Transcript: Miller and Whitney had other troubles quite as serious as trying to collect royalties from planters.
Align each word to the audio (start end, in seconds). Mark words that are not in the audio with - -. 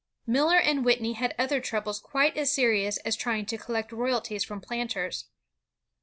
Miller 0.25 0.57
and 0.57 0.83
Whitney 0.83 1.13
had 1.13 1.35
other 1.37 1.61
troubles 1.61 1.99
quite 1.99 2.35
as 2.35 2.51
serious 2.51 2.97
as 3.05 3.15
trying 3.15 3.45
to 3.45 3.55
collect 3.59 3.91
royalties 3.91 4.43
from 4.43 4.59
planters. 4.59 5.25